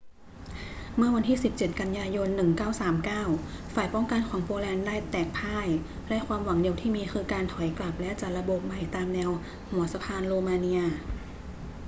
[0.95, 2.27] เมื่อวันที่ 17 กันยายน
[3.01, 5.67] 1939 ฝ่ายป้องกันของโปแลนด์ได้แตกพ่าย
[6.09, 9.29] และความหวังเดียวที่มีคือการถอยกลับและจัดระบบใหม่ตามแนว
[9.69, 10.81] หัวสะพานโรมาเนีย